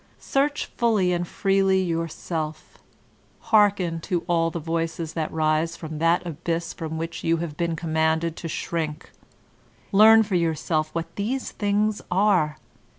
[0.17, 2.79] Search fully and freely your Self;
[3.53, 7.75] hearken to all the voices that rise from that abyss from which you have been
[7.75, 9.11] commanded to shrink.
[9.91, 12.57] Learn for yourself what these things are.